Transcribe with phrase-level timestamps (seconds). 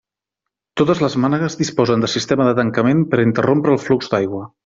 [0.79, 4.43] Totes les mànegues disposen de sistema de tancament per interrompre el flux d'aigua.